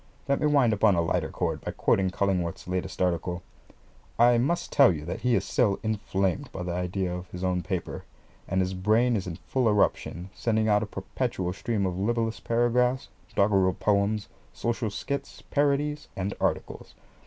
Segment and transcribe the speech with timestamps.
[0.27, 3.43] Let me wind up on a lighter chord by quoting Cullingworth's latest article.
[4.17, 7.61] I must tell you that he is still inflamed by the idea of his own
[7.61, 8.03] paper,
[8.47, 13.09] and his brain is in full eruption, sending out a perpetual stream of libellous paragraphs,
[13.35, 16.95] doggerel poems, social skits, parodies, and articles.